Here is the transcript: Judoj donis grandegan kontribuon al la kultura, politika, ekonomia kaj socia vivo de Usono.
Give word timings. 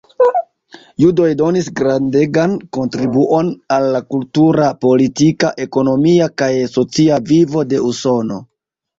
Judoj 1.01 1.25
donis 1.39 1.65
grandegan 1.79 2.55
kontribuon 2.77 3.51
al 3.75 3.85
la 3.95 4.01
kultura, 4.13 4.69
politika, 4.85 5.51
ekonomia 5.67 6.29
kaj 6.43 6.49
socia 6.73 7.21
vivo 7.33 7.63
de 7.75 7.83
Usono. 7.91 8.39